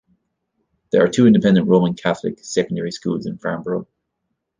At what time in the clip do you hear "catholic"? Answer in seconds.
1.93-2.39